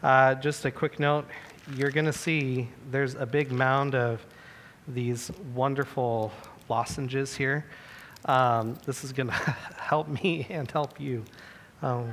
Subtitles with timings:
[0.00, 1.26] Uh, just a quick note
[1.74, 4.24] you're going to see there's a big mound of
[4.86, 6.30] these wonderful
[6.68, 7.66] lozenges here.
[8.24, 9.34] Um, this is going to
[9.76, 11.24] help me and help you
[11.82, 12.12] um,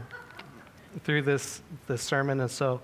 [1.03, 2.39] through this, this sermon.
[2.39, 2.81] And so,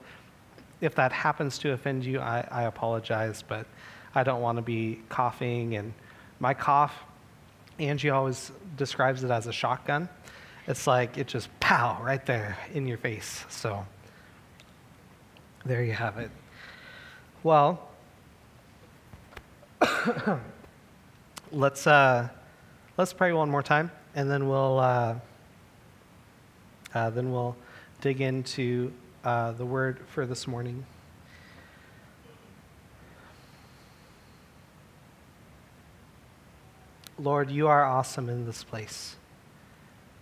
[0.82, 3.66] if that happens to offend you, I, I apologize, but
[4.14, 5.78] I don't want to be coughing.
[5.78, 5.94] And
[6.40, 6.94] my cough,
[7.80, 10.10] Angie always describes it as a shotgun.
[10.68, 13.46] It's like it just pow right there in your face.
[13.50, 13.84] So,
[15.66, 16.32] there you have it.
[17.44, 17.90] Well,
[21.52, 22.30] let's uh,
[22.98, 25.16] let's pray one more time, and then we'll uh,
[26.94, 27.56] uh, then we'll
[28.02, 28.92] dig into
[29.24, 30.86] uh, the word for this morning.
[37.20, 39.16] Lord, you are awesome in this place,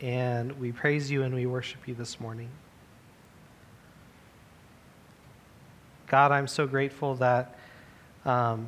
[0.02, 2.50] and we praise you and we worship you this morning.
[6.10, 7.56] God, I'm so grateful that,
[8.26, 8.68] um,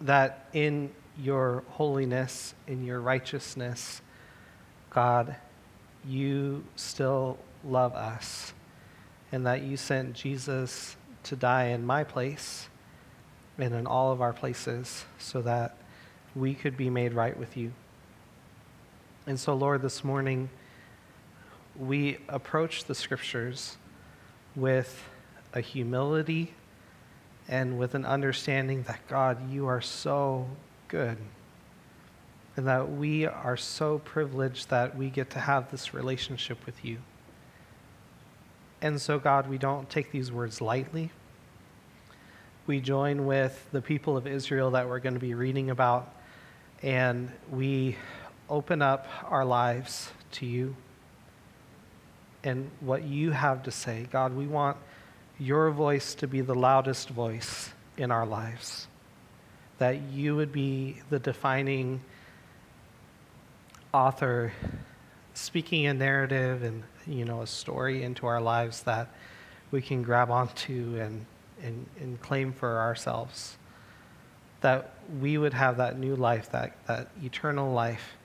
[0.00, 4.02] that in your holiness, in your righteousness,
[4.90, 5.36] God,
[6.04, 8.52] you still love us,
[9.30, 12.68] and that you sent Jesus to die in my place
[13.58, 15.76] and in all of our places so that
[16.34, 17.72] we could be made right with you.
[19.28, 20.50] And so, Lord, this morning,
[21.76, 23.76] we approach the scriptures
[24.56, 25.08] with
[25.54, 26.54] a humility
[27.48, 30.46] and with an understanding that, God, you are so
[30.88, 31.18] good.
[32.56, 36.98] And that we are so privileged that we get to have this relationship with you.
[38.80, 41.10] And so, God, we don't take these words lightly.
[42.66, 46.14] We join with the people of Israel that we're going to be reading about,
[46.82, 47.96] and we
[48.50, 50.76] open up our lives to you
[52.44, 54.06] and what you have to say.
[54.10, 54.76] God, we want
[55.38, 58.86] your voice to be the loudest voice in our lives.
[59.78, 62.00] That you would be the defining
[63.92, 64.52] author,
[65.34, 69.08] speaking a narrative and you know a story into our lives that
[69.70, 71.26] we can grab onto and,
[71.62, 73.56] and, and claim for ourselves.
[74.60, 78.16] That we would have that new life, that, that eternal life,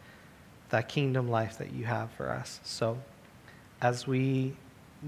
[0.69, 2.59] that kingdom life that you have for us.
[2.63, 2.99] So
[3.81, 4.55] as we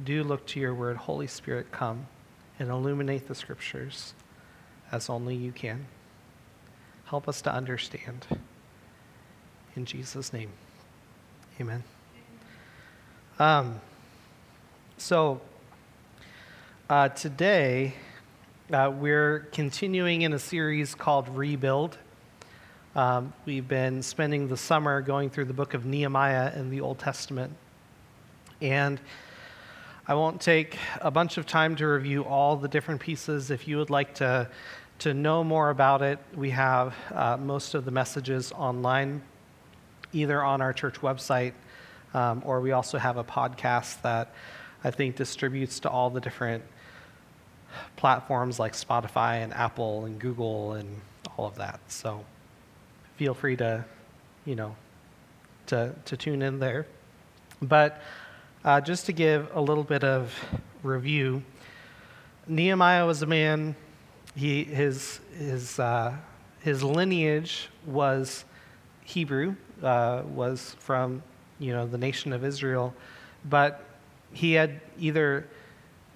[0.04, 0.98] do look to your word.
[0.98, 2.08] Holy Spirit, come
[2.60, 4.14] and illuminate the scriptures
[4.92, 5.86] as only you can.
[7.06, 8.28] Help us to understand.
[9.76, 10.50] In Jesus' name,
[11.60, 11.84] amen.
[13.40, 13.80] Um,
[14.98, 15.42] so,
[16.90, 17.94] uh, today,
[18.72, 21.98] uh, we're continuing in a series called Rebuild.
[22.96, 27.00] Um, we've been spending the summer going through the book of Nehemiah in the Old
[27.00, 27.56] Testament.
[28.62, 29.00] And
[30.10, 33.52] I won't take a bunch of time to review all the different pieces.
[33.52, 34.50] If you would like to,
[35.00, 39.22] to know more about it, we have uh, most of the messages online,
[40.12, 41.54] either on our church website,
[42.16, 44.34] um, or we also have a podcast that
[44.84, 46.64] I think distributes to all the different
[47.96, 51.02] platforms like Spotify and Apple and Google and
[51.38, 51.82] all of that.
[51.88, 52.26] So
[53.18, 53.86] feel free to,
[54.44, 54.76] you know,
[55.68, 56.88] to, to tune in there.
[57.62, 58.02] But
[58.64, 60.34] uh, just to give a little bit of
[60.84, 61.44] review,
[62.48, 63.76] Nehemiah was a man,
[64.36, 66.16] he, his, his, uh,
[66.62, 68.46] his lineage was
[69.04, 71.24] Hebrew, uh, was from
[71.60, 72.94] you know, the nation of Israel,
[73.46, 73.84] but
[74.34, 75.48] he had either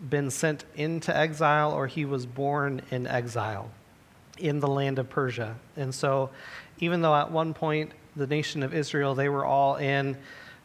[0.10, 3.70] been sent into exile or he was born in exile
[4.38, 5.56] in the land of Persia.
[5.78, 6.30] And so,
[6.80, 10.18] even though at one point the nation of Israel, they were all in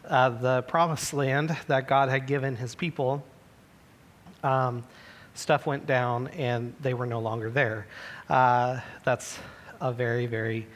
[0.08, 3.22] the promised land that God had given his people,
[4.42, 4.84] um,
[5.34, 7.86] stuff went down and they were no longer there.
[8.28, 9.38] Uh, that's
[9.80, 10.66] a very, very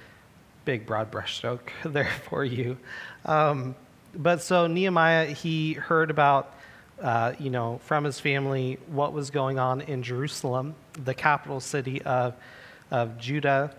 [0.65, 2.77] big, broad brushstroke there for you.
[3.25, 3.75] Um,
[4.15, 6.55] but so Nehemiah, he heard about,
[7.01, 12.03] uh, you know, from his family what was going on in Jerusalem, the capital city
[12.03, 12.35] of,
[12.91, 13.75] of Judah,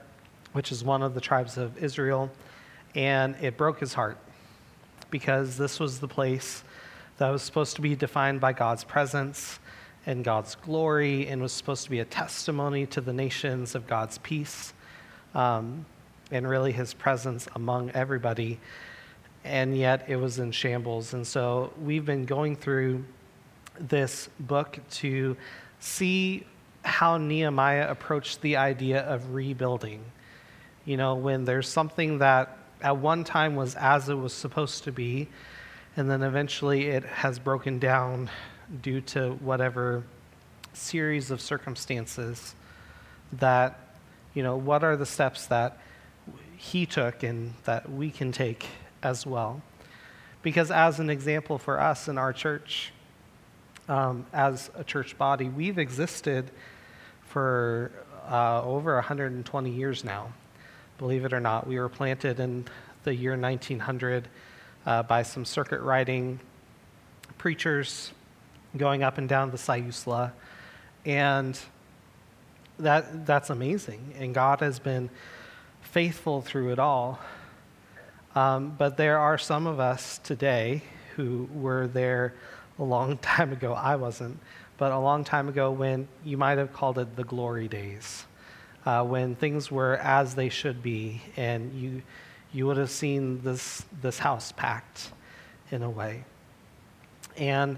[0.54, 2.32] which is one of the tribes of Israel,
[2.96, 4.18] and it broke his heart
[5.13, 6.63] because this was the place
[7.19, 9.60] that was supposed to be defined by God's presence
[10.07, 14.18] and God's glory and was supposed to be a testimony to the nations of God's
[14.18, 14.74] peace
[15.36, 15.86] um,
[16.31, 18.60] and really his presence among everybody.
[19.44, 21.13] And yet it was in shambles.
[21.13, 23.06] And so we've been going through
[23.80, 25.38] this book to
[25.80, 26.44] see
[26.83, 30.04] how Nehemiah approached the idea of rebuilding.
[30.86, 34.92] You know, when there's something that at one time was as it was supposed to
[34.92, 35.30] be,
[35.96, 38.30] and then eventually it has broken down
[38.82, 40.04] due to whatever
[40.74, 42.56] series of circumstances
[43.32, 43.96] that,
[44.34, 45.78] you know, what are the steps that
[46.58, 48.68] he took and that we can take
[49.02, 49.62] as well.
[50.42, 52.92] Because, as an example for us in our church,
[53.88, 56.52] um, as a church body, we've existed
[57.28, 57.92] for
[58.30, 60.34] uh, over 120 years now.
[61.04, 62.64] Believe it or not, we were planted in
[63.04, 64.26] the year 1900
[64.86, 66.40] uh, by some circuit riding
[67.38, 68.14] preachers
[68.78, 70.32] going up and down the Siuslaw.
[71.04, 71.60] And
[72.80, 74.14] that, that's amazing.
[74.18, 75.10] And God has been
[75.82, 77.20] faithful through it all.
[78.34, 80.84] Um, but there are some of us today
[81.18, 82.34] who were there
[82.80, 83.74] a long time ago.
[83.74, 84.40] I wasn't,
[84.78, 88.24] but a long time ago when you might have called it the glory days,
[88.86, 92.02] uh, when things were as they should be, and you,
[92.52, 95.12] you would have seen this, this house packed
[95.72, 96.24] in a way.
[97.38, 97.78] And,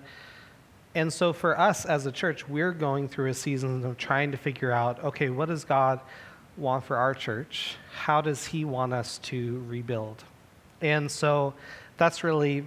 [0.94, 4.38] and so for us as a church, we're going through a season of trying to
[4.38, 6.00] figure out okay, what does God
[6.58, 7.76] want for our church?
[7.94, 10.24] How does He want us to rebuild?
[10.82, 11.54] And so
[11.98, 12.66] that's really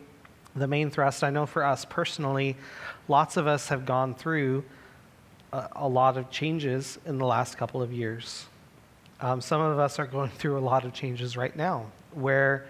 [0.57, 1.23] the main thrust.
[1.23, 2.57] I know for us personally,
[3.07, 4.65] lots of us have gone through
[5.53, 8.47] a, a lot of changes in the last couple of years.
[9.21, 12.67] Um, some of us are going through a lot of changes right now where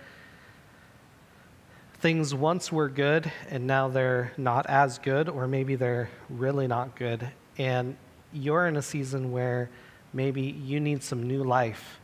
[2.00, 6.94] things once were good and now they're not as good, or maybe they're really not
[6.96, 7.28] good.
[7.58, 7.96] And
[8.32, 9.68] you're in a season where
[10.12, 12.00] maybe you need some new life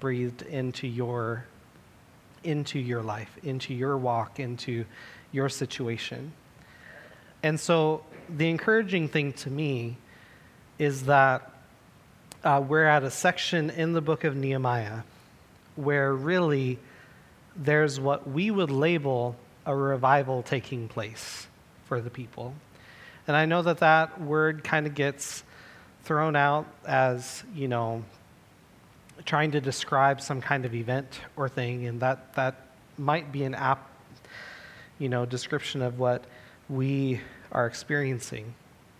[0.00, 1.44] breathed into your
[2.44, 4.84] into your life, into your walk, into
[5.32, 6.32] your situation.
[7.42, 9.96] And so the encouraging thing to me
[10.78, 11.52] is that
[12.44, 15.00] uh, we're at a section in the book of Nehemiah
[15.76, 16.78] where really
[17.56, 19.36] there's what we would label
[19.66, 21.46] a revival taking place
[21.86, 22.54] for the people.
[23.26, 25.42] And I know that that word kind of gets
[26.04, 28.02] thrown out as, you know,
[29.26, 32.66] trying to describe some kind of event or thing, and that, that
[32.96, 33.90] might be an apt,
[34.98, 36.24] you know, description of what
[36.68, 37.20] we
[37.52, 38.54] are experiencing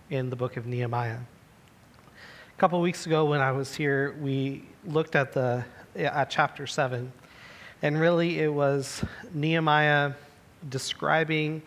[0.09, 1.19] in the book of Nehemiah.
[2.59, 5.63] A couple weeks ago, when I was here, we looked at the
[5.95, 7.13] at chapter seven,
[7.81, 9.01] and really it was
[9.33, 10.11] Nehemiah
[10.67, 11.61] describing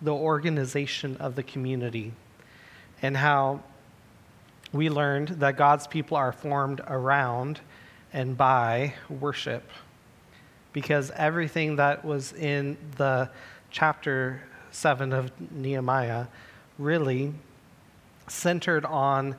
[0.00, 2.12] the organization of the community
[3.02, 3.60] and how
[4.72, 7.60] we learned that God's people are formed around
[8.12, 9.70] and by worship.
[10.72, 13.30] Because everything that was in the
[13.70, 14.42] chapter
[14.72, 16.26] 7 of Nehemiah
[16.80, 17.32] really
[18.26, 19.36] centered on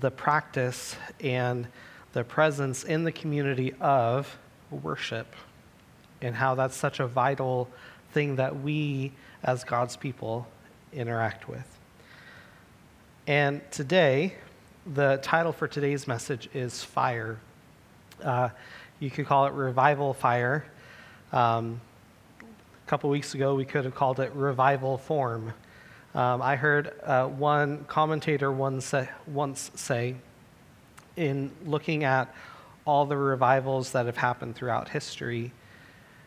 [0.00, 1.66] the practice and
[2.12, 4.38] the presence in the community of
[4.70, 5.34] worship
[6.22, 7.68] and how that's such a vital
[8.12, 9.12] thing that we
[9.42, 10.46] as God's people
[10.92, 11.66] interact with.
[13.26, 14.34] And today,
[14.94, 17.38] the title for today's message is Fire.
[18.22, 18.48] Uh,
[18.98, 20.64] you could call it Revival Fire.
[21.32, 21.80] Um,
[22.40, 25.52] a couple weeks ago, we could have called it Revival Form.
[26.16, 30.16] Um, I heard uh, one commentator once say, once say,
[31.14, 32.34] in looking at
[32.86, 35.52] all the revivals that have happened throughout history,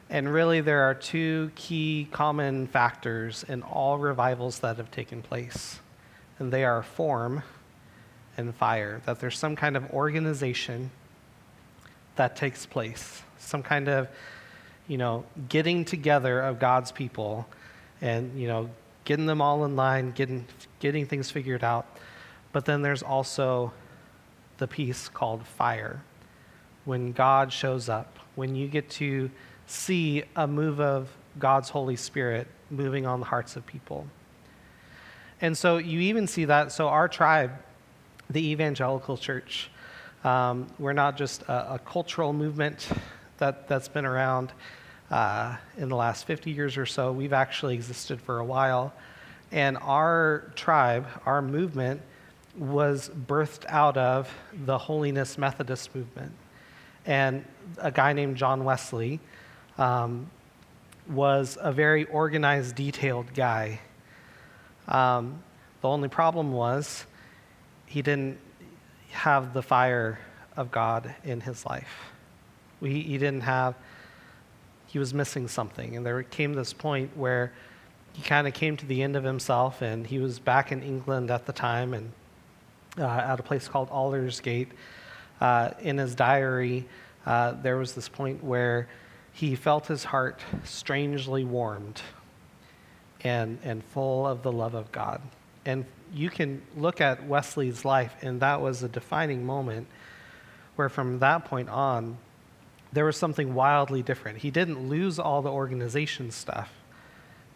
[0.07, 5.80] and really there are two key common factors in all revivals that have taken place,
[6.38, 7.42] and they are form
[8.37, 10.92] and fire, that there's some kind of organization
[12.16, 14.07] that takes place, some kind of,
[14.87, 17.47] you know, getting together of God's people
[18.02, 18.69] and, you know,
[19.06, 20.45] getting them all in line, getting,
[20.79, 21.85] getting things figured out.
[22.51, 23.73] But then there's also
[24.57, 26.03] the piece called fire.
[26.85, 29.29] When God shows up, when you get to
[29.68, 34.07] see a move of God's Holy Spirit moving on the hearts of people.
[35.41, 36.71] And so you even see that.
[36.71, 37.51] So, our tribe,
[38.29, 39.69] the evangelical church,
[40.23, 42.89] um, we're not just a, a, cultural movement
[43.37, 44.51] that, that's been around
[45.11, 47.11] uh, in the last 50 years or so.
[47.11, 48.94] We've actually existed for a while.
[49.51, 52.01] And our tribe, our movement,
[52.57, 54.31] was birthed out of
[54.66, 56.33] the Holiness Methodist movement.
[57.06, 57.45] And
[57.78, 59.19] a guy named John Wesley
[59.78, 60.30] um,
[61.07, 63.80] was a very organized, detailed guy.
[64.87, 65.42] Um,
[65.81, 67.06] the only problem was
[67.85, 68.37] he didn't
[69.11, 70.19] have the fire
[70.56, 72.11] of God in his life.
[72.81, 73.75] He, he didn't have,
[74.89, 75.95] he was missing something.
[75.95, 77.53] And there came this point where
[78.13, 81.29] he kind of came to the end of himself, and he was back in England
[81.29, 82.11] at the time and
[82.97, 84.69] uh, at a place called Aldersgate.
[85.39, 86.87] Uh, in his diary,
[87.25, 88.89] uh, there was this point where
[89.31, 92.01] he felt his heart strangely warmed
[93.21, 95.21] and, and full of the love of God.
[95.65, 99.87] And you can look at Wesley's life, and that was a defining moment
[100.75, 102.17] where from that point on,
[102.91, 104.39] there was something wildly different.
[104.39, 106.71] He didn't lose all the organization stuff,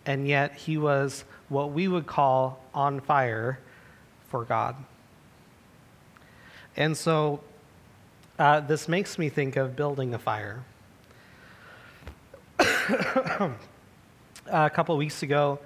[0.05, 3.59] and yet he was what we would call on fire
[4.29, 4.75] for God.
[6.75, 7.41] And so
[8.39, 10.63] uh, this makes me think of building a fire.
[12.59, 13.49] a
[14.69, 15.59] couple weeks ago,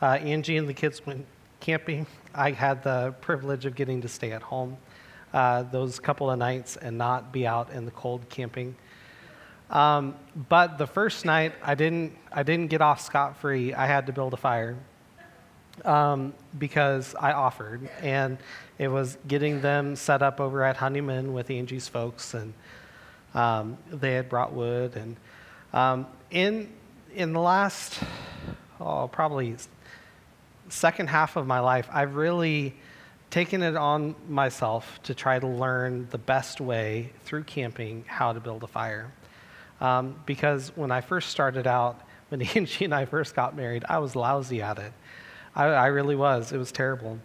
[0.00, 1.26] uh, Angie and the kids went
[1.60, 2.06] camping.
[2.34, 4.76] I had the privilege of getting to stay at home
[5.32, 8.74] uh, those couple of nights and not be out in the cold camping.
[9.70, 10.14] Um,
[10.48, 13.72] but the first night, I didn't, I didn't get off scot free.
[13.72, 14.76] I had to build a fire
[15.84, 17.88] um, because I offered.
[18.00, 18.38] And
[18.78, 22.34] it was getting them set up over at Honeyman with Angie's folks.
[22.34, 22.52] And
[23.34, 24.96] um, they had brought wood.
[24.96, 25.16] And
[25.72, 26.70] um, in,
[27.14, 27.98] in the last,
[28.80, 29.56] oh, probably
[30.68, 32.74] second half of my life, I've really
[33.30, 38.40] taken it on myself to try to learn the best way through camping how to
[38.40, 39.10] build a fire.
[39.82, 43.98] Um, because when I first started out, when Angie and I first got married, I
[43.98, 44.92] was lousy at it.
[45.54, 46.52] I, I really was.
[46.52, 47.18] It was terrible.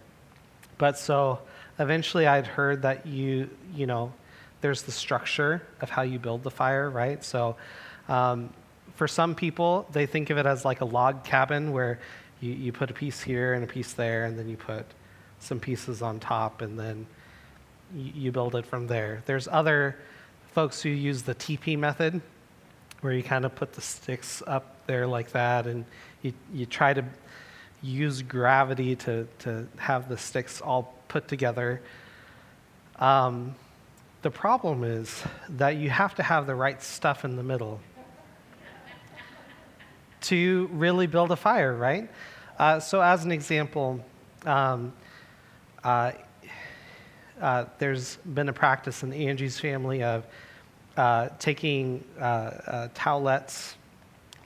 [0.76, 1.38] But so
[1.78, 4.12] eventually I'd heard that you, you know,
[4.60, 7.24] there's the structure of how you build the fire, right?
[7.24, 7.56] So
[8.08, 8.50] um,
[8.96, 12.00] for some people, they think of it as like a log cabin where
[12.40, 14.84] you, you put a piece here and a piece there, and then you put
[15.38, 17.06] some pieces on top, and then
[17.94, 19.22] you, you build it from there.
[19.26, 19.96] There's other
[20.52, 22.20] folks who use the teepee method,
[23.00, 25.84] where you kind of put the sticks up there like that, and
[26.22, 27.04] you, you try to
[27.82, 31.80] use gravity to, to have the sticks all put together.
[32.96, 33.54] Um,
[34.22, 37.80] the problem is that you have to have the right stuff in the middle
[40.22, 42.10] to really build a fire, right?
[42.58, 44.04] Uh, so, as an example,
[44.44, 44.92] um,
[45.84, 46.10] uh,
[47.40, 50.26] uh, there's been a practice in Angie's family of
[50.98, 53.74] uh, taking uh, uh, towelettes,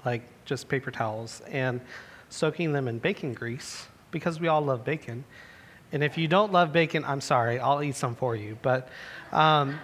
[0.05, 1.81] like just paper towels, and
[2.29, 5.25] soaking them in bacon grease because we all love bacon.
[5.93, 8.59] And if you don't love bacon, I'm sorry, I'll eat some for you.
[8.61, 8.91] But,
[9.33, 9.81] um,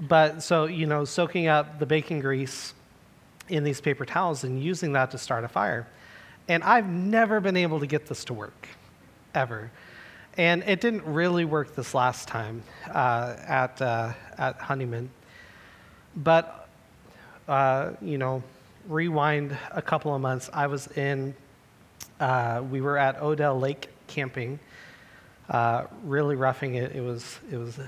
[0.00, 2.74] but so, you know, soaking up the bacon grease
[3.48, 5.86] in these paper towels and using that to start a fire.
[6.48, 8.66] And I've never been able to get this to work,
[9.32, 9.70] ever.
[10.36, 15.10] And it didn't really work this last time uh, at, uh, at Honeyman.
[16.18, 16.68] But,
[17.46, 18.42] uh, you know,
[18.88, 21.34] rewind a couple of months, I was in,
[22.18, 24.58] uh, we were at Odell Lake camping,
[25.48, 26.90] uh, really roughing it.
[26.90, 27.78] It was, it was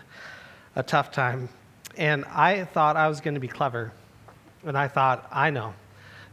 [0.76, 1.48] a, tough time.
[1.96, 3.92] And I thought I was going to be clever.
[4.64, 5.74] And I thought, I know.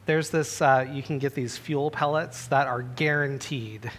[0.06, 3.92] There's this, uh, you can get these fuel pellets that are guaranteed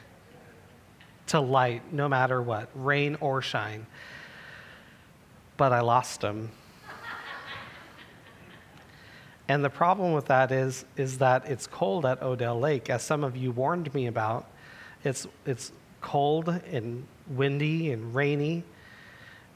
[1.27, 3.87] to light no matter what, rain or shine.
[5.57, 6.51] But I lost them
[9.49, 13.25] and the problem with that is, is that it's cold at Odell Lake, as some
[13.25, 14.47] of you warned me about.
[15.05, 18.63] It's, it's cold and windy and rainy,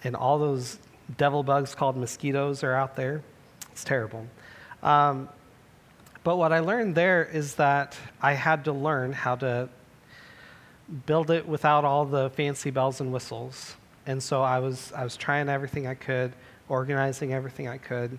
[0.02, 0.78] and all those
[1.18, 3.22] devil bugs called mosquitoes are out there.
[3.70, 4.26] It's terrible.
[4.82, 5.28] Um,
[6.24, 9.68] but what I learned there is that I had to learn how to
[11.06, 13.76] build it without all the fancy bells and whistles.
[14.06, 16.32] And so I was, I was trying everything I could,
[16.68, 18.18] organizing everything I could.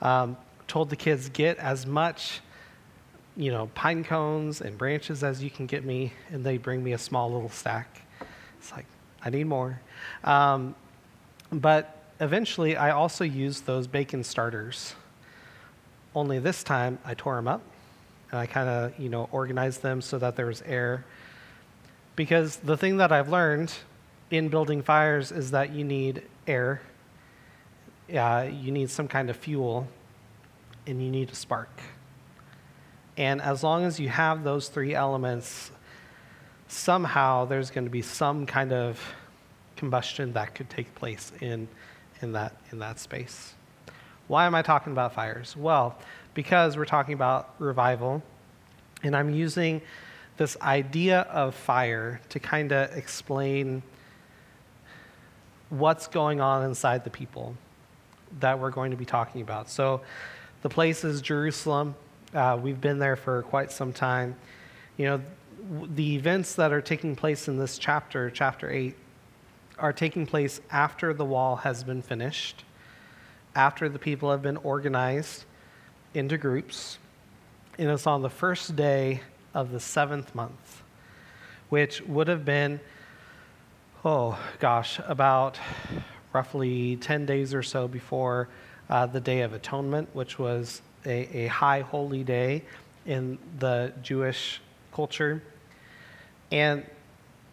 [0.00, 0.36] Um,
[0.70, 2.40] told the kids, get as much,
[3.36, 6.92] you know, pine cones and branches as you can get me, and they bring me
[6.92, 8.02] a small little stack.
[8.56, 8.86] It's like,
[9.20, 9.80] I need more.
[10.22, 10.76] Um,
[11.50, 14.94] but eventually, I also used those bacon starters.
[16.14, 17.62] Only this time, I tore them up,
[18.30, 21.04] and I kind of, you know, organized them so that there was air.
[22.14, 23.72] Because the thing that I've learned
[24.30, 26.80] in building fires is that you need air,
[28.14, 29.88] uh, you need some kind of fuel
[30.90, 31.70] and you need a spark.
[33.16, 35.70] And as long as you have those three elements,
[36.68, 39.00] somehow there's going to be some kind of
[39.76, 41.68] combustion that could take place in,
[42.20, 43.54] in, that, in that space.
[44.26, 45.56] Why am I talking about fires?
[45.56, 45.96] Well,
[46.34, 48.22] because we're talking about revival,
[49.02, 49.82] and I'm using
[50.36, 53.82] this idea of fire to kind of explain
[55.68, 57.54] what's going on inside the people
[58.40, 59.68] that we're going to be talking about.
[59.68, 60.00] So,
[60.62, 61.94] the place is Jerusalem.
[62.34, 64.36] Uh, we've been there for quite some time.
[64.96, 65.20] You know,
[65.94, 68.94] the events that are taking place in this chapter, chapter 8,
[69.78, 72.64] are taking place after the wall has been finished,
[73.54, 75.44] after the people have been organized
[76.12, 76.98] into groups,
[77.78, 79.22] and it's on the first day
[79.54, 80.82] of the seventh month,
[81.70, 82.80] which would have been,
[84.04, 85.58] oh gosh, about
[86.32, 88.48] roughly 10 days or so before
[88.90, 92.62] uh, the Day of Atonement, which was a, a high holy day
[93.06, 94.60] in the Jewish
[94.92, 95.42] culture.
[96.52, 96.84] And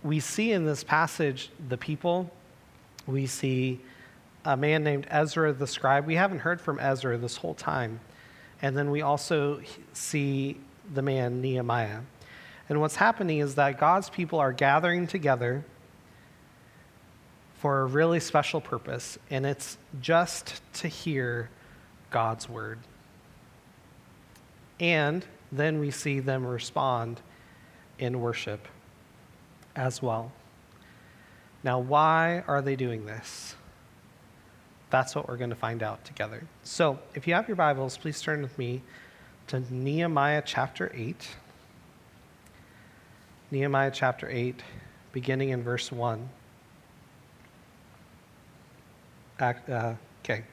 [0.04, 2.32] we see in this passage the people,
[3.06, 3.80] we see
[4.44, 6.06] a man named Ezra the scribe.
[6.06, 8.00] We haven't heard from Ezra this whole time.
[8.62, 9.62] And then we also
[9.94, 10.58] see
[10.94, 12.00] the man Nehemiah.
[12.70, 15.64] And what's happening is that God's people are gathering together
[17.58, 21.50] for a really special purpose, and it's just to hear
[22.12, 22.80] God's word.
[24.80, 27.20] And then we see them respond
[27.98, 28.68] in worship
[29.76, 30.32] as well.
[31.64, 33.56] Now, why are they doing this?
[34.90, 36.44] That's what we're going to find out together.
[36.64, 38.84] So, if you have your Bibles, please turn with me
[39.48, 41.36] to Nehemiah chapter 8.
[43.50, 44.62] Nehemiah chapter 8,
[45.12, 46.30] beginning in verse 1.
[49.40, 50.44] Uh, okay.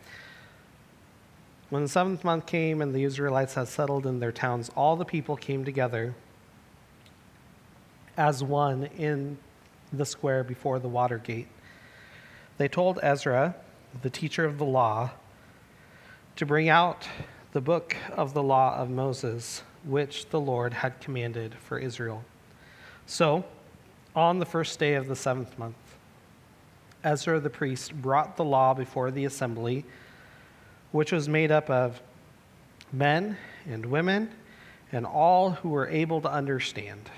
[1.71, 5.05] When the seventh month came and the Israelites had settled in their towns, all the
[5.05, 6.15] people came together
[8.17, 9.39] as one in
[9.93, 11.49] the square before the water gate.
[12.59, 13.57] They told Ezra,
[14.03, 15.11] the teacher of the law,
[16.37, 17.09] to bring out
[17.53, 22.25] the book of the law of Moses, which the Lord had commanded for Israel.
[23.07, 23.45] So,
[24.15, 25.77] on the first day of the seventh month,
[27.05, 29.85] Ezra the priest brought the law before the assembly,
[30.91, 32.01] which was made up of
[32.93, 34.31] men and women
[34.91, 37.11] and all who were able to understand.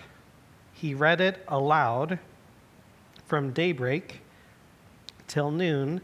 [0.73, 2.19] He read it aloud
[3.27, 4.21] from daybreak
[5.29, 6.01] till noon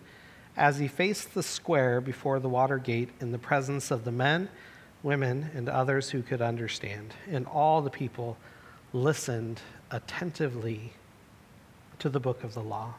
[0.57, 4.49] as he faced the square before the water gate in the presence of the men,
[5.03, 7.15] women, and others who could understand.
[7.31, 8.37] And all the people
[8.93, 9.61] listened
[9.91, 10.93] attentively
[11.99, 12.95] to the book of the law.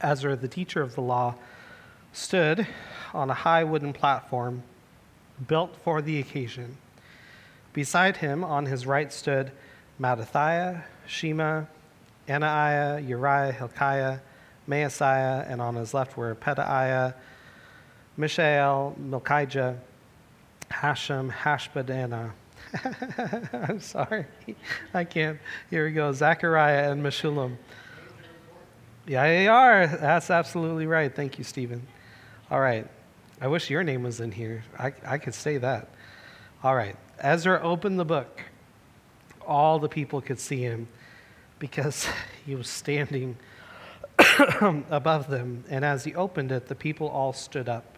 [0.00, 1.34] Ezra, the teacher of the law,
[2.12, 2.66] stood
[3.14, 4.62] on a high wooden platform
[5.46, 6.76] built for the occasion.
[7.72, 9.52] Beside him, on his right, stood
[10.00, 11.64] Mattithiah, Shema,
[12.28, 14.18] Anaiah, Uriah, Hilkiah,
[14.68, 17.14] Maaseiah, and on his left were Pedaiah,
[18.16, 19.78] Mishael, Malchijah,
[20.70, 22.32] Hashem, Hashbaddanah.
[23.70, 24.26] I'm sorry,
[24.92, 25.38] I can't.
[25.70, 26.12] Here we go.
[26.12, 27.56] Zechariah and Meshullam.
[29.08, 29.86] Yeah, they are.
[29.86, 31.14] That's absolutely right.
[31.14, 31.86] Thank you, Stephen.
[32.50, 32.86] All right.
[33.40, 34.64] I wish your name was in here.
[34.78, 35.88] I, I could say that.
[36.62, 36.94] All right.
[37.18, 38.42] Ezra opened the book.
[39.46, 40.88] All the people could see him
[41.58, 42.06] because
[42.46, 43.38] he was standing
[44.90, 45.64] above them.
[45.70, 47.96] And as he opened it, the people all stood up.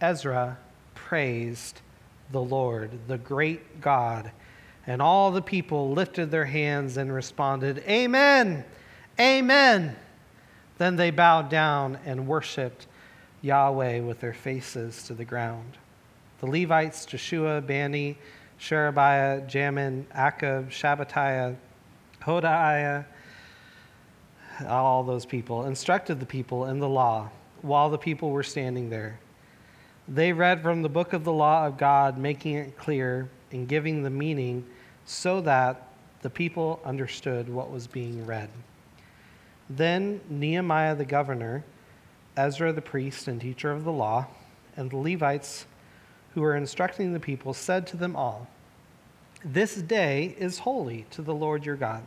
[0.00, 0.56] Ezra
[0.94, 1.82] praised
[2.32, 4.30] the Lord, the great God.
[4.86, 8.64] And all the people lifted their hands and responded, Amen,
[9.20, 9.96] Amen.
[10.78, 12.86] Then they bowed down and worshiped
[13.42, 15.76] Yahweh with their faces to the ground.
[16.40, 18.16] The Levites, Jeshua, Bani,
[18.58, 21.56] Sherebiah, Jamin, Akkub, Shabbatiah,
[22.22, 23.04] Hodaiah,
[24.66, 27.30] all those people, instructed the people in the law
[27.62, 29.18] while the people were standing there.
[30.06, 34.02] They read from the book of the law of God, making it clear and giving
[34.02, 34.64] the meaning
[35.04, 35.88] so that
[36.22, 38.48] the people understood what was being read.
[39.70, 41.64] Then Nehemiah the governor,
[42.36, 44.26] Ezra the priest and teacher of the law,
[44.76, 45.66] and the Levites
[46.34, 48.48] who were instructing the people said to them all,
[49.44, 52.02] This day is holy to the Lord your God.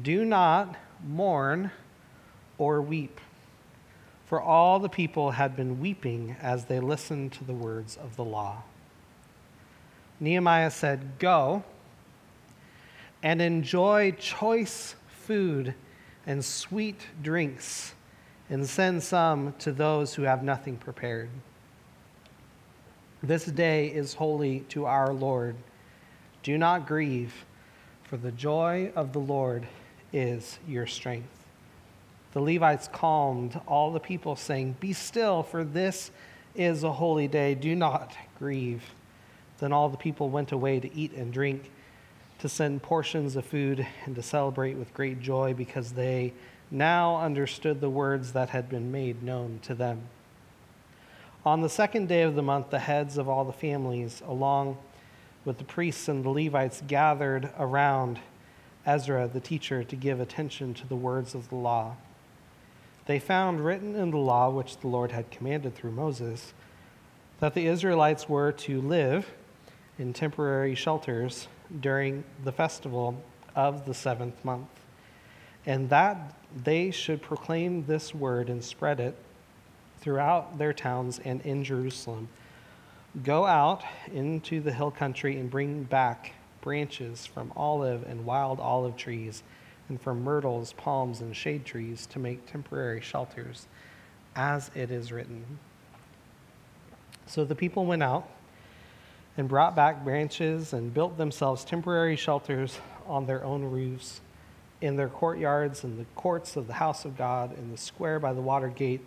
[0.00, 0.76] Do not
[1.06, 1.70] mourn
[2.58, 3.20] or weep
[4.28, 8.24] for all the people had been weeping as they listened to the words of the
[8.24, 8.62] law.
[10.20, 11.64] Nehemiah said, Go
[13.22, 15.74] and enjoy choice food
[16.28, 17.94] and sweet drinks,
[18.50, 21.30] and send some to those who have nothing prepared.
[23.22, 25.56] This day is holy to our Lord.
[26.42, 27.32] Do not grieve,
[28.04, 29.66] for the joy of the Lord
[30.12, 31.46] is your strength.
[32.32, 36.10] The Levites calmed all the people, saying, Be still, for this
[36.54, 37.54] is a holy day.
[37.54, 38.82] Do not grieve.
[39.60, 41.70] Then all the people went away to eat and drink,
[42.38, 46.32] to send portions of food, and to celebrate with great joy, because they
[46.70, 50.02] now understood the words that had been made known to them.
[51.44, 54.76] On the second day of the month, the heads of all the families, along
[55.44, 58.18] with the priests and the Levites, gathered around
[58.86, 61.96] Ezra, the teacher, to give attention to the words of the law
[63.08, 66.52] they found written in the law which the Lord had commanded through Moses
[67.40, 69.32] that the Israelites were to live
[69.98, 71.48] in temporary shelters
[71.80, 73.22] during the festival
[73.54, 74.68] of the seventh month,
[75.66, 79.16] and that they should proclaim this word and spread it
[80.00, 82.28] throughout their towns and in Jerusalem.
[83.24, 88.96] Go out into the hill country and bring back branches from olive and wild olive
[88.96, 89.42] trees,
[89.88, 93.66] and from myrtles, palms, and shade trees to make temporary shelters,
[94.36, 95.58] as it is written.
[97.26, 98.28] So the people went out
[99.38, 104.20] and brought back branches and built themselves temporary shelters on their own roofs,
[104.80, 108.32] in their courtyards, in the courts of the house of God, in the square by
[108.32, 109.00] the water gate,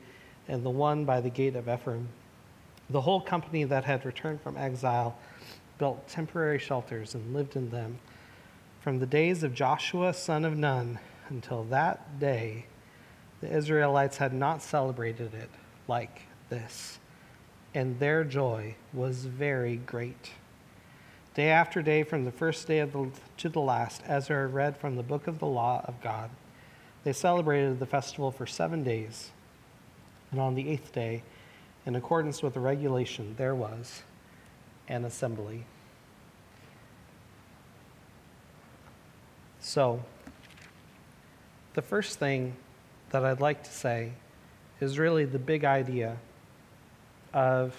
[0.48, 2.08] and the one by the gate of Ephraim.
[2.90, 5.18] The whole company that had returned from exile
[5.78, 8.00] built temporary shelters and lived in them
[8.80, 10.98] from the days of Joshua, son of Nun,
[11.30, 12.66] until that day.
[13.42, 15.50] The Israelites had not celebrated it
[15.88, 17.00] like this,
[17.74, 20.32] and their joy was very great.
[21.34, 25.04] Day after day, from the first day the, to the last, Ezra read from the
[25.04, 26.30] book of the law of God.
[27.04, 29.32] They celebrated the festival for seven days,
[30.30, 31.24] and on the eighth day,
[31.86, 34.04] in accordance with the regulation, there was
[34.88, 35.64] an assembly.
[39.62, 40.04] So,
[41.74, 42.56] the first thing
[43.12, 44.12] that I'd like to say
[44.82, 46.18] is really the big idea
[47.34, 47.76] of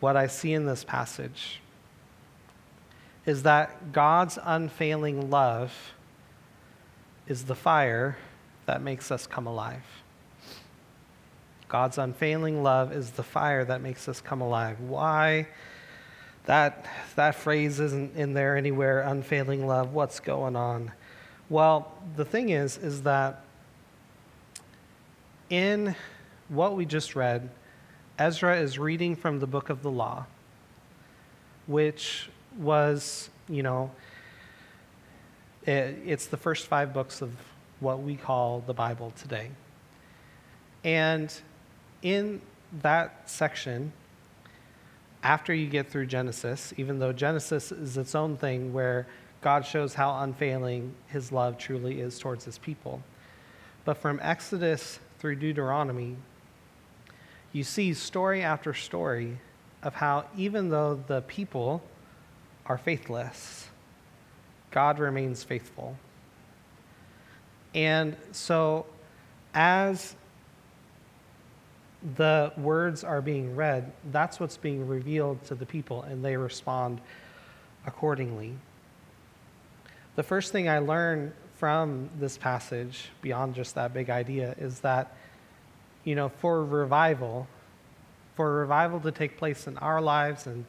[0.00, 1.60] what I see in this passage
[3.24, 5.72] is that God's unfailing love
[7.26, 8.16] is the fire
[8.66, 9.82] that makes us come alive.
[11.68, 14.78] God's unfailing love is the fire that makes us come alive.
[14.80, 15.48] Why?
[16.44, 19.92] That, that phrase isn't in there anywhere, unfailing love.
[19.92, 20.92] What's going on?
[21.48, 23.42] Well, the thing is, is that
[25.50, 25.96] in
[26.48, 27.50] what we just read,
[28.18, 30.24] Ezra is reading from the book of the law,
[31.66, 33.90] which was, you know,
[35.66, 37.34] it, it's the first five books of
[37.80, 39.50] what we call the Bible today.
[40.82, 41.34] And
[42.00, 42.40] in
[42.80, 43.92] that section,
[45.22, 49.06] after you get through Genesis, even though Genesis is its own thing where
[49.42, 53.02] God shows how unfailing his love truly is towards his people.
[53.84, 56.16] But from Exodus through Deuteronomy,
[57.56, 59.38] you see story after story
[59.82, 61.82] of how even though the people
[62.66, 63.68] are faithless,
[64.70, 65.96] God remains faithful.
[67.74, 68.84] And so,
[69.54, 70.16] as
[72.16, 77.00] the words are being read, that's what's being revealed to the people, and they respond
[77.86, 78.52] accordingly.
[80.14, 85.16] The first thing I learned from this passage, beyond just that big idea, is that,
[86.06, 87.48] you know, for revival,
[88.36, 90.64] for revival to take place in our lives and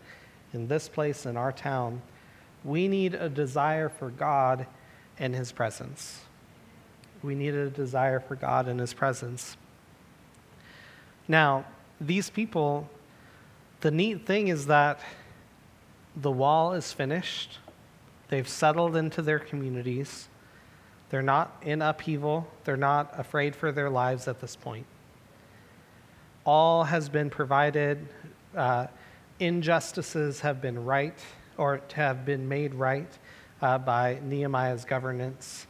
[0.52, 2.02] in this place, in our town,
[2.64, 4.66] we need a desire for God
[5.20, 6.22] and His presence.
[7.22, 9.58] We need a desire for God and His presence.
[11.28, 11.66] Now,
[12.02, 12.90] these people,
[13.82, 15.00] the neat thing is that
[16.16, 17.60] the wall is finished.
[18.30, 20.30] They've settled into their communities.
[21.12, 22.48] They're not in upheaval.
[22.64, 24.88] They're not afraid for their lives at this point.
[26.48, 28.08] All has been provided.
[28.56, 28.88] Uh,
[29.40, 31.20] injustices have been right
[31.58, 33.10] or have been made right
[33.62, 35.68] uh, by Nehemiah's governance.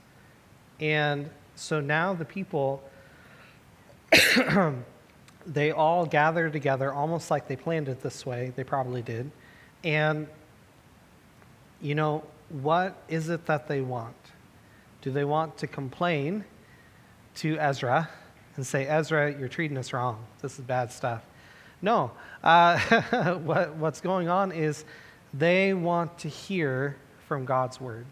[0.79, 2.83] And so now the people
[5.47, 8.53] they all gather together almost like they planned it this way.
[8.55, 9.31] They probably did.
[9.83, 10.27] And,
[11.81, 14.15] you know, what is it that they want?
[15.01, 16.45] Do they want to complain
[17.35, 18.09] to Ezra
[18.57, 20.17] and say, Ezra, you're treating us wrong.
[20.41, 21.23] This is bad stuff?
[21.81, 22.11] No.
[22.43, 22.77] Uh,
[23.43, 24.83] what, what's going on is
[25.33, 28.05] they want to hear from God's word.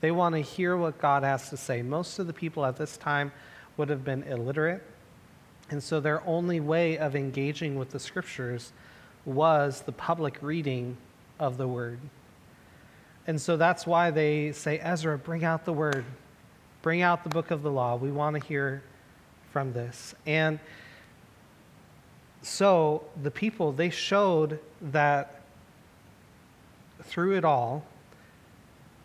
[0.00, 1.82] They want to hear what God has to say.
[1.82, 3.32] Most of the people at this time
[3.76, 4.82] would have been illiterate.
[5.68, 8.72] And so their only way of engaging with the scriptures
[9.24, 10.96] was the public reading
[11.38, 12.00] of the word.
[13.26, 16.04] And so that's why they say, Ezra, bring out the word,
[16.80, 17.96] bring out the book of the law.
[17.96, 18.82] We want to hear
[19.50, 20.14] from this.
[20.26, 20.58] And
[22.42, 25.42] so the people, they showed that
[27.02, 27.84] through it all,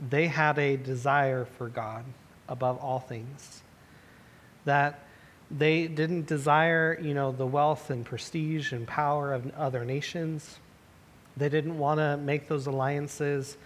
[0.10, 2.06] they had a desire for God
[2.48, 3.62] above all things.
[4.66, 5.00] That
[5.52, 10.60] they didn't desire, you know, the wealth and prestige and power of other nations.
[11.38, 13.58] They didn't want to make those alliances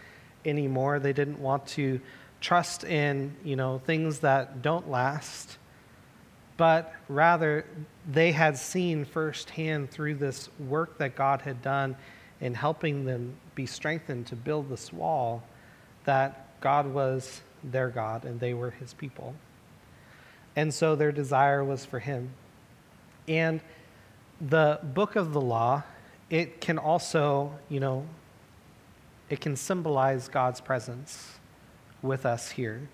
[0.45, 0.99] anymore.
[0.99, 2.01] They didn't want to
[2.41, 5.57] trust in, you know, things that don't last.
[6.59, 7.63] But rather,
[8.05, 11.95] they had seen firsthand through this work that God had done
[12.41, 15.41] in helping them be strengthened to build this wall,
[16.03, 19.35] that God was their God and they were his people.
[20.57, 22.31] And so their desire was for him.
[23.25, 23.61] And
[24.41, 25.83] the book of the law,
[26.29, 28.05] it can also, you know,
[29.29, 31.39] it can symbolize God's presence
[32.01, 32.89] with us here.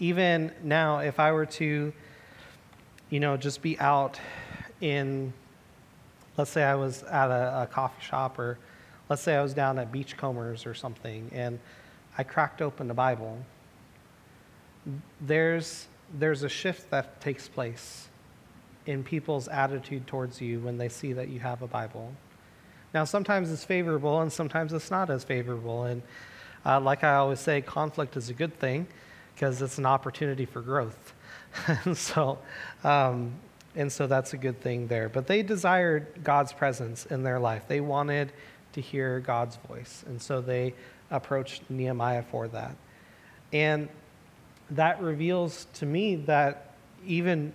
[0.00, 1.92] Even now, if I were to,
[3.10, 4.20] you know, just be out
[4.80, 5.32] in,
[6.36, 8.58] let's say I was at a, a coffee shop, or
[9.08, 11.58] let's say I was down at Beachcombers or something, and
[12.16, 13.38] I cracked open the Bible,
[15.20, 15.86] there's,
[16.18, 18.08] there's a shift that takes place
[18.86, 22.12] in people's attitude towards you when they see that you have a Bible.
[22.94, 25.84] Now, sometimes it's favorable and sometimes it's not as favorable.
[25.84, 26.02] And
[26.64, 28.86] uh, like I always say, conflict is a good thing
[29.34, 31.12] because it's an opportunity for growth.
[31.84, 32.38] and so,
[32.84, 33.32] um,
[33.74, 35.08] and so that's a good thing there.
[35.08, 37.64] But they desired God's presence in their life.
[37.68, 38.32] They wanted
[38.72, 40.74] to hear God's voice, and so they
[41.10, 42.76] approached Nehemiah for that.
[43.52, 43.88] And
[44.70, 46.74] that reveals to me that
[47.06, 47.52] even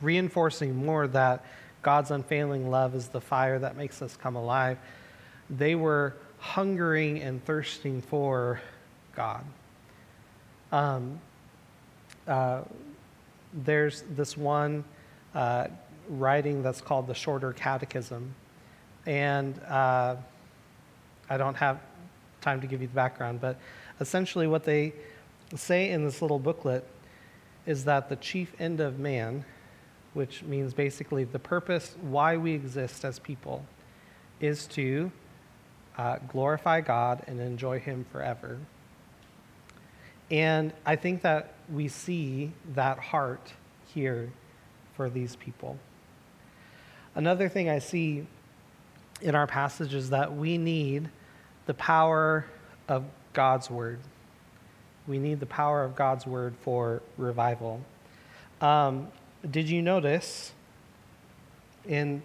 [0.00, 1.44] reinforcing more that
[1.82, 4.78] God's unfailing love is the fire that makes us come alive,
[5.48, 8.60] they were hungering and thirsting for
[9.14, 9.44] God.
[10.72, 11.20] Um,
[12.26, 12.62] uh,
[13.52, 14.84] there's this one
[15.34, 15.68] uh,
[16.08, 18.34] writing that's called the Shorter Catechism.
[19.06, 20.16] And uh,
[21.28, 21.80] I don't have
[22.40, 23.56] time to give you the background, but
[24.00, 24.92] essentially what they
[25.54, 26.84] say in this little booklet
[27.66, 29.44] is that the chief end of man,
[30.14, 33.64] which means basically the purpose why we exist as people,
[34.40, 35.10] is to
[35.98, 38.58] uh, glorify God and enjoy Him forever.
[40.30, 43.52] And I think that we see that heart
[43.94, 44.32] here
[44.94, 45.78] for these people.
[47.14, 48.26] Another thing I see
[49.20, 51.08] in our passage is that we need
[51.66, 52.46] the power
[52.88, 54.00] of God's word.
[55.06, 57.80] We need the power of God's word for revival.
[58.60, 59.08] Um,
[59.48, 60.52] did you notice
[61.86, 62.22] in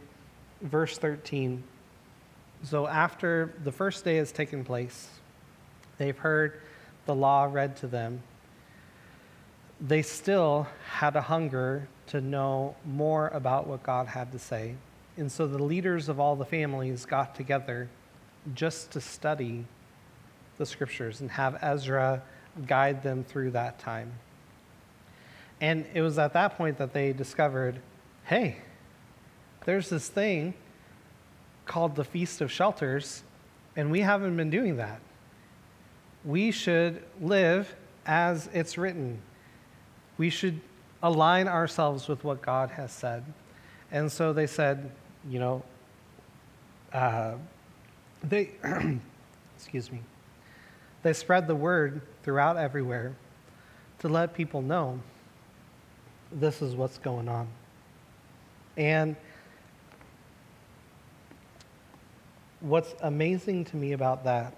[0.62, 1.64] verse 13?
[2.64, 5.10] So, after the first day has taken place,
[5.98, 6.62] they've heard
[7.06, 8.22] the law read to them.
[9.80, 14.76] They still had a hunger to know more about what God had to say.
[15.18, 17.90] And so the leaders of all the families got together
[18.54, 19.66] just to study
[20.58, 22.22] the scriptures and have Ezra
[22.68, 24.12] guide them through that time.
[25.60, 27.80] And it was at that point that they discovered
[28.26, 28.58] hey,
[29.66, 30.54] there's this thing
[31.66, 33.24] called the Feast of Shelters,
[33.76, 35.02] and we haven't been doing that.
[36.24, 37.74] We should live
[38.06, 39.20] as it's written.
[40.18, 40.60] We should
[41.02, 43.24] align ourselves with what God has said.
[43.92, 44.92] And so they said,
[45.30, 45.64] you know,
[46.94, 47.34] uh,
[48.24, 48.52] they,
[49.56, 50.02] excuse me,
[51.04, 53.16] they spread the word throughout everywhere
[54.00, 55.00] to let people know
[56.32, 57.48] this is what's going on.
[58.78, 59.16] And
[62.60, 64.56] what's amazing to me about that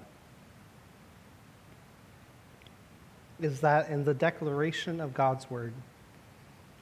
[3.41, 5.73] is that in the declaration of God's word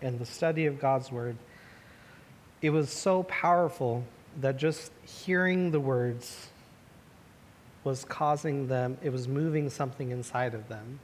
[0.01, 1.35] and the study of God's word,
[2.61, 4.03] it was so powerful
[4.39, 6.47] that just hearing the words
[7.83, 10.99] was causing them, it was moving something inside of them.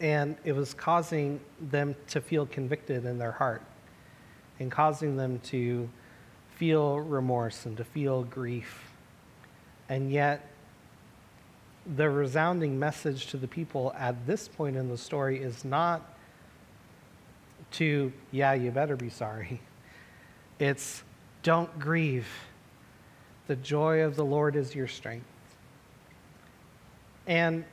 [0.00, 3.62] And it was causing them to feel convicted in their heart
[4.58, 5.88] and causing them to
[6.56, 8.92] feel remorse and to feel grief.
[9.88, 10.48] And yet,
[11.96, 16.02] the resounding message to the people at this point in the story is not
[17.72, 19.60] to, yeah, you better be sorry.
[20.58, 21.02] It's,
[21.42, 22.28] don't grieve.
[23.48, 25.26] The joy of the Lord is your strength.
[27.26, 27.64] And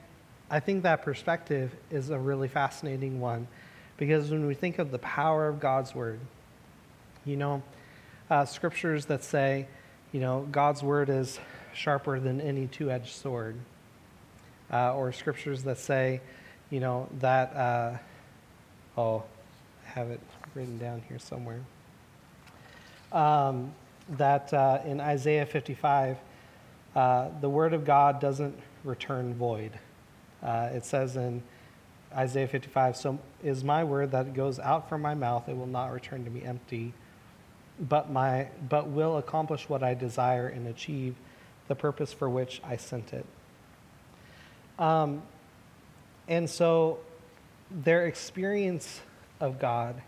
[0.49, 3.47] I think that perspective is a really fascinating one
[3.97, 6.19] because when we think of the power of God's word,
[7.25, 7.61] you know,
[8.29, 9.67] uh, scriptures that say,
[10.11, 11.39] you know, God's word is
[11.73, 13.55] sharper than any two edged sword,
[14.71, 16.21] uh, or scriptures that say,
[16.69, 17.97] you know, that, uh,
[18.97, 19.23] oh,
[19.85, 20.19] I have it
[20.53, 21.61] written down here somewhere,
[23.11, 23.73] um,
[24.09, 26.17] that uh, in Isaiah 55,
[26.95, 29.71] uh, the word of God doesn't return void.
[30.41, 31.43] Uh, it says in
[32.15, 35.91] Isaiah 55, So is my word that goes out from my mouth, it will not
[35.91, 36.93] return to me empty,
[37.79, 41.15] but, my, but will accomplish what I desire and achieve
[41.67, 43.25] the purpose for which I sent it.
[44.79, 45.21] Um,
[46.29, 46.99] and so
[47.69, 49.01] their experience
[49.41, 50.01] of God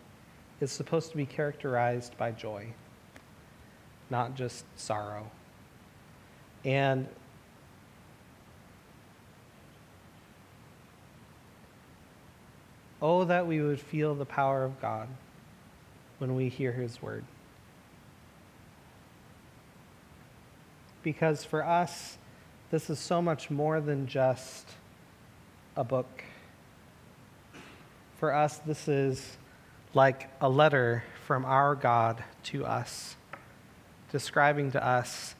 [0.61, 2.67] is supposed to be characterized by joy,
[4.09, 5.29] not just sorrow.
[6.63, 7.07] And
[13.01, 15.09] oh, that we would feel the power of God
[16.19, 17.25] when we hear His word.
[21.03, 22.19] Because for us,
[22.71, 24.65] this is so much more than just
[25.75, 26.23] a book.
[28.17, 29.37] For us, this is
[29.93, 33.17] like a letter from our God to us,
[34.09, 35.35] describing to us,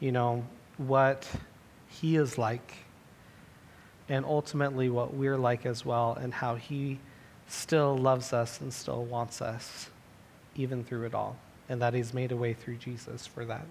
[0.00, 0.42] you know,
[0.78, 1.28] what
[1.88, 2.72] He is like,
[4.08, 6.98] and ultimately what we're like as well, and how He
[7.46, 9.90] still loves us and still wants us,
[10.56, 11.36] even through it all,
[11.68, 13.66] and that He's made a way through Jesus for that.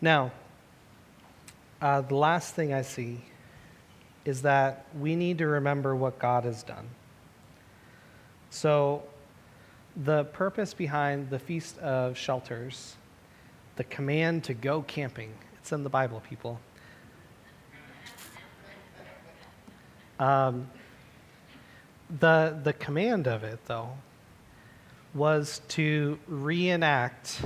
[0.00, 0.32] Now,
[1.80, 3.20] uh, the last thing I see
[4.24, 6.88] is that we need to remember what God has done.
[8.50, 9.02] So,
[9.96, 12.96] the purpose behind the Feast of Shelters,
[13.76, 16.60] the command to go camping, it's in the Bible, people.
[20.18, 20.70] Um,
[22.20, 23.90] the, the command of it, though,
[25.14, 27.42] was to reenact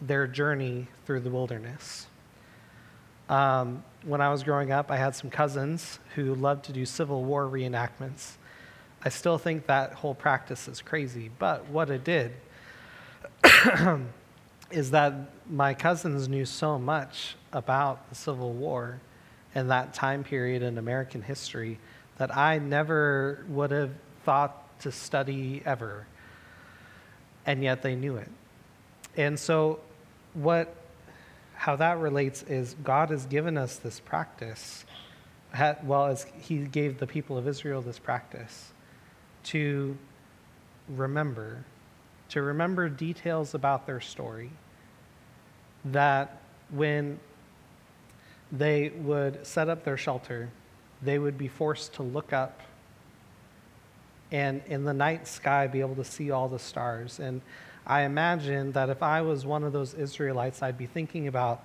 [0.00, 2.06] their journey through the wilderness.
[3.28, 7.24] Um, when I was growing up, I had some cousins who loved to do Civil
[7.24, 8.36] War reenactments.
[9.02, 12.32] I still think that whole practice is crazy, but what it did
[14.70, 15.14] is that
[15.48, 19.00] my cousins knew so much about the Civil War
[19.54, 21.78] and that time period in American history
[22.18, 23.90] that I never would have
[24.24, 26.06] thought to study ever.
[27.46, 28.28] And yet they knew it.
[29.16, 29.80] And so,
[30.34, 30.74] what
[31.54, 34.84] how that relates is God has given us this practice,
[35.82, 38.72] well, as He gave the people of Israel this practice
[39.44, 39.96] to
[40.88, 41.64] remember,
[42.28, 44.50] to remember details about their story.
[45.84, 47.18] That when
[48.52, 50.50] they would set up their shelter,
[51.02, 52.60] they would be forced to look up
[54.30, 57.18] and in the night sky be able to see all the stars.
[57.18, 57.40] And
[57.88, 61.64] I imagine that if I was one of those Israelites, I'd be thinking about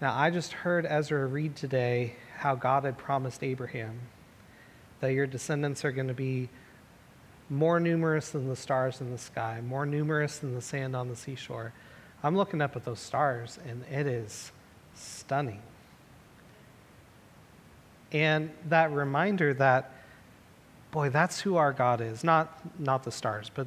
[0.00, 4.00] now, I just heard Ezra read today how God had promised Abraham
[5.00, 6.48] that your descendants are going to be
[7.48, 11.16] more numerous than the stars in the sky, more numerous than the sand on the
[11.16, 11.72] seashore.
[12.22, 14.50] I'm looking up at those stars, and it is
[14.94, 15.60] stunning.
[18.12, 19.92] And that reminder that,
[20.90, 22.24] boy, that's who our God is.
[22.24, 23.66] Not, not the stars, but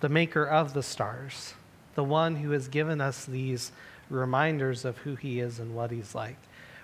[0.00, 1.54] the maker of the stars,
[1.94, 3.72] the one who has given us these
[4.10, 6.36] reminders of who he is and what he's like.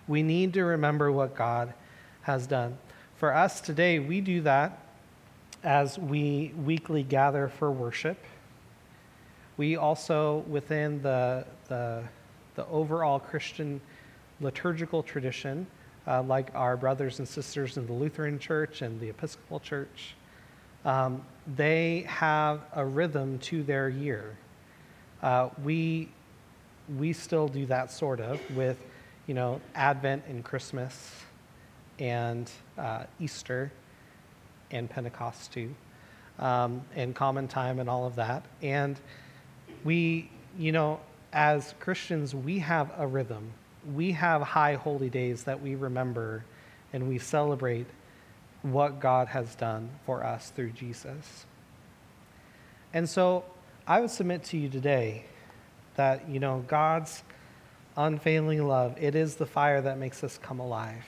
[0.09, 1.73] We need to remember what God
[2.23, 2.77] has done.
[3.17, 4.79] For us today, we do that
[5.63, 8.19] as we weekly gather for worship.
[9.57, 12.03] We also, within the, the,
[12.57, 13.81] the overall Christian
[14.41, 15.67] liturgical tradition,
[16.07, 20.15] uh, like our brothers and sisters in the Lutheran Church and the Episcopal Church,
[20.85, 21.23] um,
[21.57, 24.37] they have a rhythm to their year.
[25.23, 26.09] Uh, we,
[26.99, 28.83] we still do that sort of with,
[29.27, 31.13] you know, Advent and Christmas
[31.99, 33.71] and uh, Easter
[34.71, 35.75] and Pentecost too,
[36.39, 38.45] um, and Common Time and all of that.
[38.63, 38.99] And
[39.85, 41.01] we, you know,
[41.33, 43.53] as Christians, we have a rhythm.
[43.95, 46.45] We have high holy days that we remember
[46.93, 47.87] and we celebrate
[48.63, 51.47] what God has done for us through Jesus.
[52.95, 53.45] And so
[53.87, 55.25] I would submit to you today
[55.97, 57.23] that, you know, God's
[57.97, 61.05] unfailing love, it is the fire that makes us come alive.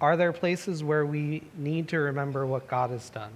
[0.00, 3.32] Are there places where we need to remember what God has done?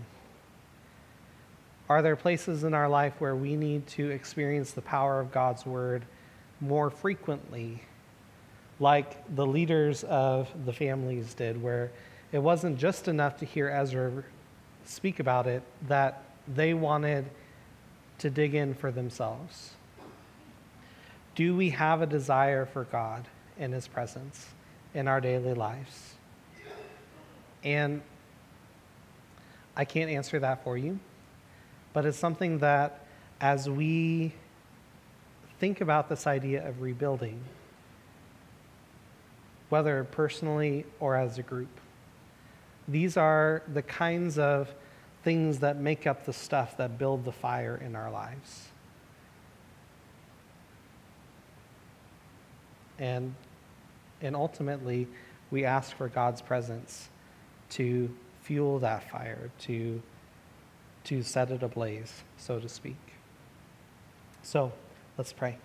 [1.88, 5.66] Are there places in our life where we need to experience the power of God's
[5.66, 6.07] word
[6.61, 7.83] more frequently,
[8.81, 11.90] like the leaders of the families did, where
[12.35, 14.11] it wasn't just enough to hear Ezra
[14.85, 17.31] speak about it, that they wanted
[18.18, 19.75] to dig in for themselves?
[21.37, 24.49] Do we have a desire for God and His presence
[24.95, 26.14] in our daily lives?
[27.62, 28.03] And
[29.76, 30.99] I can't answer that for you,
[31.93, 33.07] but it's something that
[33.41, 34.35] as we
[35.61, 37.39] think about this idea of rebuilding,
[39.68, 41.68] whether personally or as a group,
[42.89, 44.72] these are the kinds of
[45.22, 48.68] things that make up the stuff that build the fire in our lives.
[52.99, 53.35] And,
[54.20, 55.09] and ultimately,
[55.51, 57.09] we ask for God's presence
[57.70, 60.03] to fuel that fire, to,
[61.05, 62.97] to set it ablaze, so to speak.
[64.43, 64.72] So
[65.16, 65.57] let's pray.